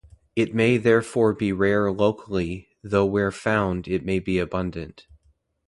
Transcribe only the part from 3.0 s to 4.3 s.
where found it may